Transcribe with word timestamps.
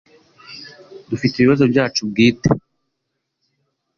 Dufite 1.09 1.33
ibibazo 1.37 1.63
byacu 1.71 2.01
bwite 2.09 2.49